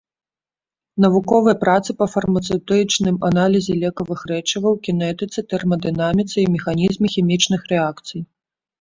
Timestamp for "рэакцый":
7.75-8.31